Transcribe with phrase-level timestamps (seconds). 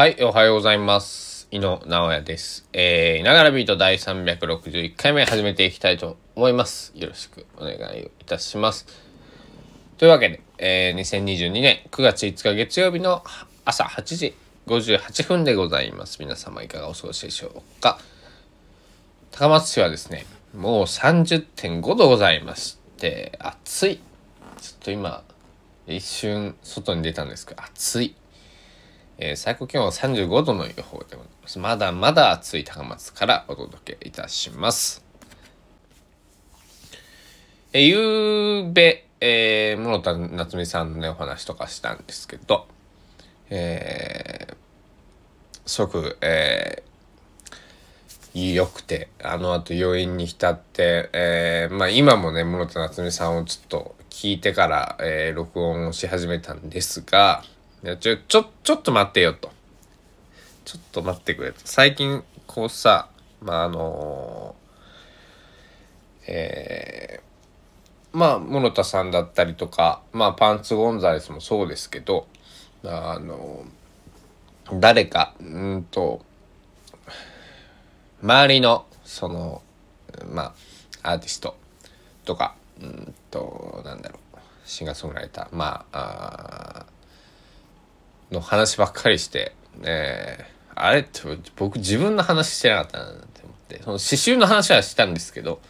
[0.00, 1.46] はい、おはようございます。
[1.50, 2.66] 井野直哉です。
[2.72, 6.92] えー、ながらビート第361回目始めていきたいと思います。
[6.94, 8.86] よろしくお願いいたします。
[9.98, 13.22] というわけで、えー、2022年9月5日月曜日の
[13.66, 14.34] 朝8時
[14.68, 16.16] 58分でございます。
[16.18, 17.98] 皆様いかがお過ごしでしょうか。
[19.32, 20.24] 高松市はですね、
[20.56, 24.00] もう30.5度ございまして、暑い。
[24.62, 25.22] ちょっと今、
[25.86, 28.14] 一瞬外に出たんですけど、暑い。
[29.22, 31.58] えー最高気温は35度の予報でございます。
[31.58, 35.04] まだまだ暑い高松からお届けいたします。
[37.74, 42.66] えー、ゆうべ、えー、室田夏美さんのね、お話とかしたんですけど、
[43.50, 44.56] えー、
[45.66, 57.44] すごく、えー、良くて、あの後余韻に浸って、えー、まあ今もね、室田夏美さんをちょっと聞いてから、えー、録音をし始めたんですが、
[57.82, 59.50] ちょ、ちょ、ちょっと待ってよと。
[60.64, 61.60] ちょっと待ってくれと。
[61.64, 63.08] 最近、こうさ、
[63.40, 64.54] まあ、あの
[66.26, 72.26] えー、まあ、室田さんだったりとか、まあ、パンツゴンザレスもそうですけど、
[72.84, 73.64] あの
[74.72, 76.24] 誰か、うんと、
[78.22, 79.62] 周りの、その、
[80.30, 80.54] ま
[81.02, 81.56] あ、アーティスト
[82.24, 86.86] とか、うんと、なんだろう、シンガーソングライター、まあ、あ
[88.30, 91.00] の話ばっかりして、えー、あれ？
[91.00, 91.20] って
[91.56, 95.60] 僕自分の話してなかったなって思って、その刺繍の話はしたんですけど、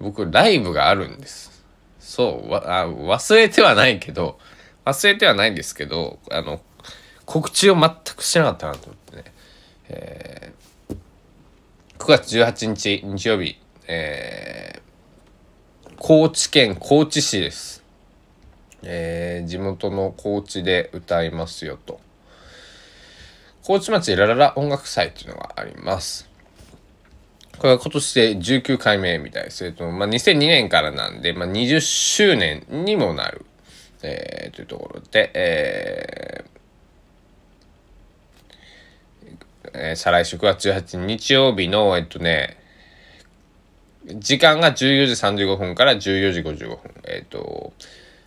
[0.00, 1.64] 僕ライブがあるんです。
[2.00, 4.38] そう、あ忘れてはないけど、
[4.84, 6.60] 忘れてはないんですけど、あの、
[7.24, 9.24] 告知を全くしてなかったなと思ってね。
[9.88, 10.96] えー、
[11.98, 17.83] 9月18日日曜日、えー、高知県高知市です。
[18.84, 22.00] えー地元の高知で歌いますよと。
[23.62, 26.28] 高知町ラララ音楽祭っていうのがあります。
[27.58, 29.64] これは今年で19回目みたいです。
[29.64, 33.46] えっと、まあ、2002年からなんで、まあ、20周年にもなる、
[34.02, 36.54] えーというところで、えー
[39.72, 42.58] えー再来週9月18日日曜日の、えっとね、
[44.06, 46.78] 時間が14時35分から14時55分。
[47.04, 47.72] えっと、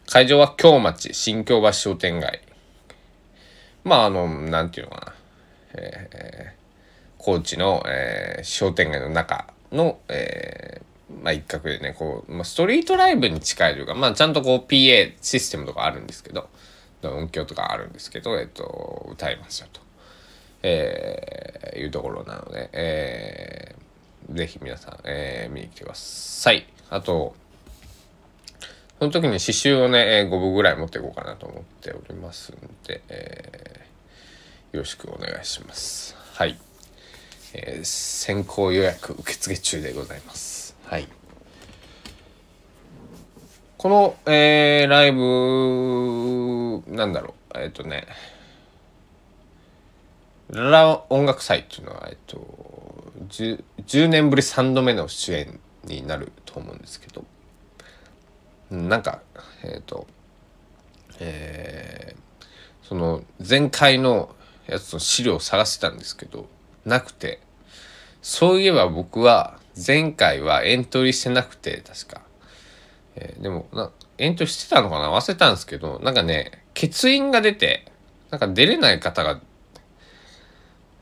[0.09, 2.41] 会場は京町新京橋商店街。
[3.83, 5.13] まああのなんていうのかな、
[5.73, 6.57] えー
[7.19, 16.49] 高知の、えー商店街の中の、えーまあ、一角でねこう、まあ、ストリートライブに近いというかまあちゃんとこう PA システムとかあるんですけど
[17.03, 19.81] 音響とかあるんですけど、えっと、歌いますよと、
[20.63, 26.65] えーいうところなので、えーぜひ皆さん、えー見に来てください。
[26.89, 27.35] あと
[28.99, 32.55] その時に刺繍をね、えー5部ぐらい持っていこうかなと思っておりますん
[32.87, 36.15] で、えーよろしくお願いします。
[36.33, 36.57] はい。
[37.53, 40.75] えー先行予約受付中でございます。
[40.85, 41.07] はい。
[43.77, 48.07] この、えーライブ、なんだろう、えっ、とね、
[50.49, 52.37] ララ音楽祭っていうのは、えっと、
[53.29, 57.23] 10, 10年ぶり3度目の出演になると思うんですけど、
[58.69, 59.21] なんか、
[59.63, 60.07] えっ、と、
[61.19, 62.27] えー
[62.83, 64.33] その前回の
[64.65, 66.47] やつの資料を探してたんですけど、
[66.85, 67.41] なくて、
[68.21, 72.21] そういえば僕は前回はエントリーしてなくて、確か。
[73.17, 75.11] えーでもな、エントリーしてたのかな？
[75.11, 77.91] 忘れたんですけど、なんかね、欠員が出て、
[78.29, 79.41] なんか出れない方が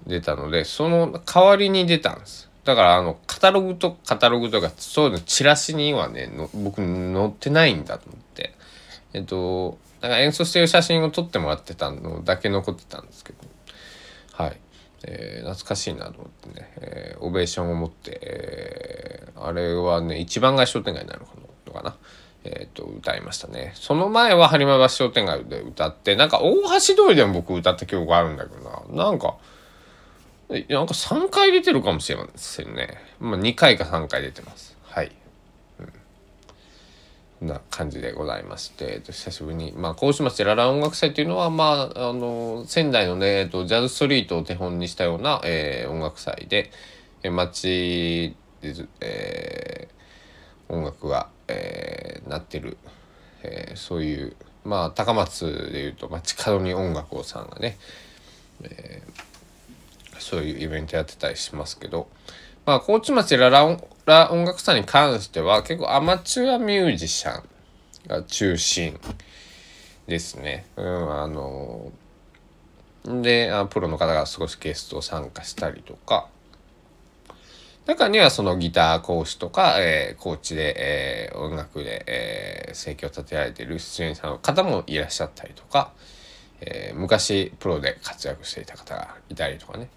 [0.08, 2.50] 出たので、その代わりに出たんです。
[2.66, 8.54] だから、あの、カタログと、カタログとか、そういうの、チラシにはね、僕載ってないんだと思って。
[9.14, 13.40] えっと、なんか演奏してる写真を撮ってもらってたのだけ残ってたんですけど、
[14.34, 14.60] はい。
[15.08, 21.42] えー懐かしいなと思ってね、えーオベーションを持って、えーあれはね、一番街商店街になるのかな。
[21.66, 21.96] とかな
[22.44, 23.72] えっ、と、歌いましたね。
[23.76, 29.06] その前は播磨橋商店街で歌って、なんか大橋通りでも僕歌った記憶があるんだけどな。
[29.06, 29.36] なんか、
[30.50, 32.98] なんか3回出てるかもしれませんね。
[33.20, 34.78] まあ2回か3回出てます。
[34.84, 35.12] はい。
[37.42, 46.72] うん、な感じでございまして、えっと、久しぶりに、まあ、高知町ララ音楽祭っていうのは、まあ、あの、仙台のね、えっと、ジャズストリートを手本にしたような、えー音楽祭で、
[47.24, 52.78] えー街で、えー音楽が、えーなってる、
[53.42, 57.78] えーそういう、まあ、高松でいうと、街角に音楽をさんがね、
[60.26, 62.08] そういうイベントやってたりしますけど、
[62.66, 67.44] まあ、高知町ラララ音楽祭に関しては結構アマチュアミュージシャン
[68.08, 69.00] が中心
[70.08, 70.66] ですね。
[70.78, 71.92] うん、あの
[73.06, 76.28] であプロの方が少しゲスト参加したりとか。
[77.86, 85.92] 中にはそのギター講師とか、えー、コーチで、えー、音楽で、えー、生計を立てられている出演者の方もいらっしゃったりとか、
[86.62, 89.90] えー、昔プロで活躍していた方がいたりとかね、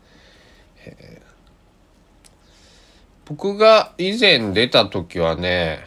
[3.25, 5.81] 僕が以前出た時はね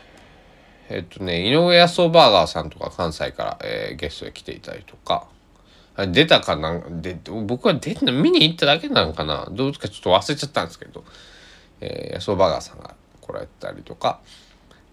[0.90, 5.28] えっとね井上康夫バーガーさんとか関西から、えー、ゲストで来ていたりとか
[6.12, 11.04] 出たかなで僕は出た見に行っただけなのかなどうですかちょっと忘れちゃったんですけど。
[11.82, 14.22] えー、安尾バーガーさんが来られたりとか、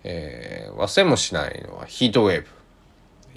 [0.02, 2.48] えー、忘れもしないのはヒートウェーブ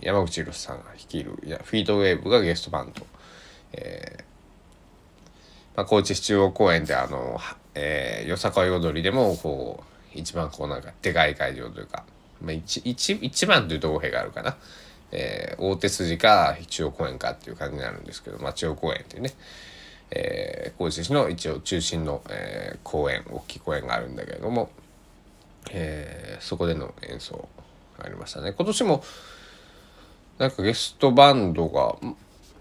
[0.02, 3.06] 山口宏さんが率いるいやフィートウェーブがゲストバンド、
[3.74, 4.24] え
[5.75, 7.39] まあ、高知市中央公園であの、
[7.75, 9.83] えー、よさこい踊りでもこ
[10.15, 12.03] う一番こうなんかでかい会場というか、
[12.41, 14.57] まあ一、一一番というと語弊があるかな、
[15.12, 19.33] えー、大手筋か中央公園かっていう感じになるんですけど、まあ、中央公園っていうね。
[20.12, 24.69] えー、高知市の一応中心の、えー、公園大きい公園があるんだけれども、
[25.71, 27.47] えー、そこでの演奏
[27.97, 28.51] ありましたね。
[28.51, 29.03] 今年も
[30.38, 31.95] なんかゲストバンドが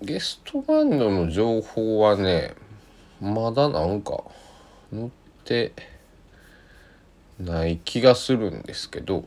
[0.01, 2.55] ゲストバンドの情報はね
[3.21, 4.25] まだなんか
[4.93, 5.11] 載っ
[5.45, 5.73] て
[7.39, 9.25] ない気がするんですけど。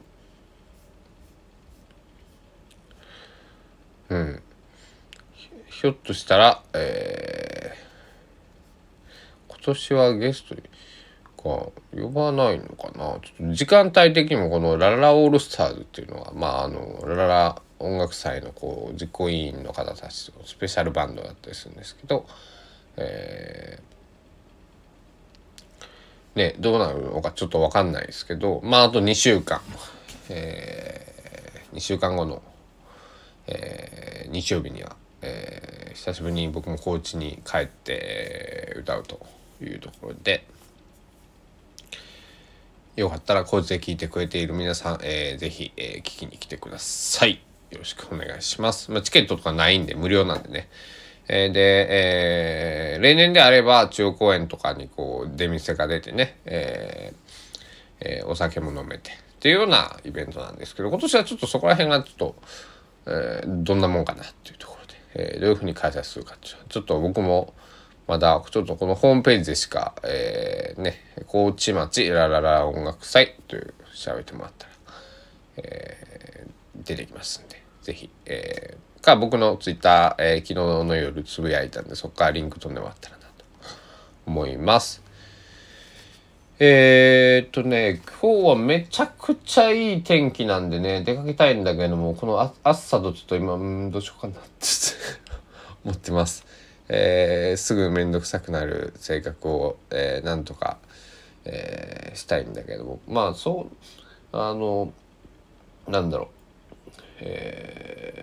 [4.10, 4.42] うん。
[5.68, 7.84] ひょっとしたらえー
[9.48, 13.20] 今年はゲストか呼ばないのかな。
[13.22, 22.26] ちょっと時間帯的にもこのララオールスターズっていうのはまああのラララ音楽祭のこう実行委員の方たちとスペシャルバンドだったりするんですけど、
[22.98, 29.62] えー、ねどうなるのかちょっと分かんないですけどまああと2週間、
[30.30, 32.42] えー、2週間後の、
[33.48, 39.44] えー、日曜日には、えー、久しぶりに僕も高知に帰って歌うと。
[39.66, 40.46] いうところで
[42.96, 47.42] よかったら高知で聞いてくれている皆さん、えー、ぜひ、えー、聞きに来てください。
[47.72, 48.92] よろしくお願いします。
[48.92, 50.70] まあ、チケットとかないんで無料なんでね。
[51.28, 57.24] えー、で、えー、例年であれば中央公園とかにこう出店が出てね、えー
[58.02, 62.36] えー、お酒も飲めてっていうようなイベントなんですけど今年はちょっとそこら辺がちょっと、
[63.08, 64.94] えー、どんなもんかなっていうところで、
[65.34, 67.54] えー、どういうふうに開催するかっていうちょっと僕も
[68.08, 74.74] まだちょっとこのホームページでしか、えー、ね、高知町ラララ音楽祭という調べてもらったら、
[75.58, 80.56] えー、出てきますんで、ぜひ、えー、か僕のツイッター、えー、昨日
[80.86, 83.46] の夜つぶやいたんで、そこからリンク飛んでもらったらなと
[84.26, 85.04] 思います。
[86.60, 94.50] えー、っとね、今日はめちゃくちゃいい天気なんでね、出かけたいんだけども、この暑さとちょっと今、うん、どうしようかなって
[95.84, 96.46] 思ってます。
[96.90, 100.78] えー、すぐ面倒くさくなる性格を、えー、なんとか、
[101.46, 103.68] えー、したいんだけどもまあそ
[104.34, 104.92] うあの
[105.88, 106.90] なんだろう、
[107.20, 108.23] え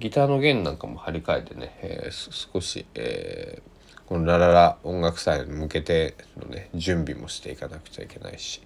[0.00, 8.62] ギターの弦なんかも張り替えてね、えー、少し、えー、このラララ音楽祭に向けてのね準備もしていかなくちゃいけないし、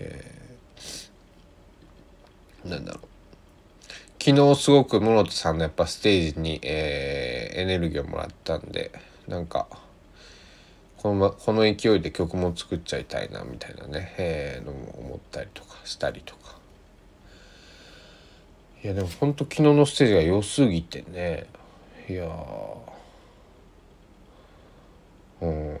[0.00, 3.08] えー、なんだろう。
[4.20, 8.90] 昨日すごく室田さんのやっぱステージに、えー、エネルギーをもらったんで
[9.28, 9.68] なんか
[10.96, 16.57] このこの勢いで曲も作っちゃいたいなみたいなね、えー、のも思ったりとかしたりとか。
[18.82, 21.46] いやでもほんと昨日のステージが良すぎてね。
[22.08, 22.28] いや
[25.40, 25.80] うん。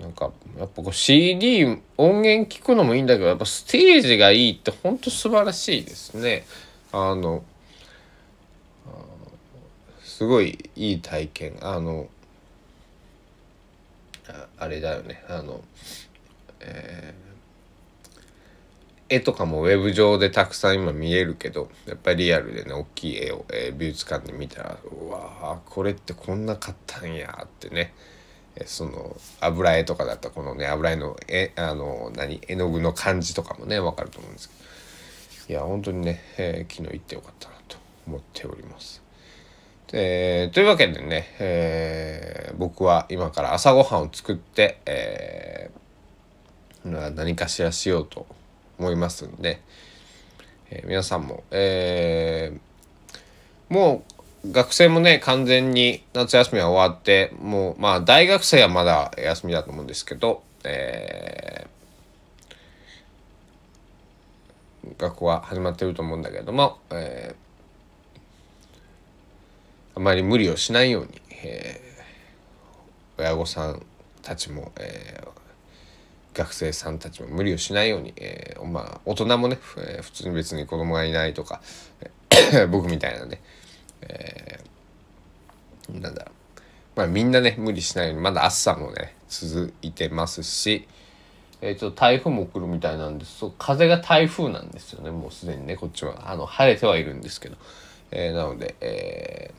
[0.00, 1.64] なんかやっぱこう CD
[1.96, 6.44] 音源聞くのもいいんだけどやっぱステージがいいってほんと素晴らしいですね。
[6.92, 7.42] あの
[10.04, 11.58] すごいいい体験。
[11.60, 12.08] あの
[14.58, 15.22] あれだよね。
[15.28, 15.60] あの、
[16.60, 17.27] えー、
[19.08, 27.94] 絵とかもウェブ上でたくさん今見えるけどやっぱりリアルでね大きい絵を、えー、美術館で見たらうわこれってこんな買ったんやってね
[28.56, 34.48] えその油絵とかだったこのね油絵の絵あの何絵の具の感じとかもね分かると思うんです
[35.46, 39.02] けどいや本当にね、えー、昨日行ってよかったなと思っております。
[39.90, 48.26] えー、というわけでね、えー、僕は今から朝ごはんを作って、えー、何かしらしようと
[48.78, 49.60] 思いますんで、
[50.70, 54.04] えー、皆さんも、えー、も
[54.44, 61.78] う学生もね完全に夏休みは終わってもうまあ大学生はまだ休みだと思うんですけど、えー
[64.96, 73.82] 学校は始まってると思うんだけども、えー、あまり無理をしないように、えー、親御さん
[74.22, 75.28] たちも、えー、
[76.34, 81.60] 学生さんたちも無理をしないように、えー、まあ大人もね、えー、普通に別に子供がいないとか
[82.70, 83.40] 僕みたいなね、
[84.02, 86.34] えー、なんだろう。
[86.98, 90.86] まあみんなね無理しないようにまだ暑さもね続いてますし、
[91.60, 93.38] えー、ちょっと台風も来るみたいなんです。
[93.38, 96.30] そう風が台風なんですよねもうすでにねこっちは。
[96.30, 97.56] あの晴れてはいるんですけど、
[98.10, 99.54] えー、なので、え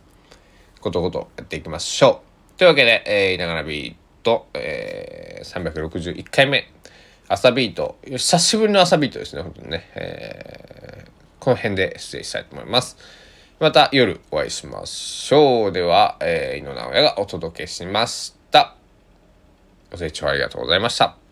[0.78, 2.22] ー、ことごとやっていきましょ
[2.56, 2.58] う。
[2.58, 6.70] というわけで、えー、いながらビート、えー、361回目。
[7.28, 7.98] 朝ビート。
[8.06, 11.10] 久しぶりの朝ビートですね本当にね、えー、
[11.40, 12.98] この辺で失礼したいと思います。
[13.60, 15.72] また夜お会いしましょう。
[15.72, 18.76] では、えー、井野直哉がお届けしました。
[19.92, 21.29] ご清聴ありがとうございました。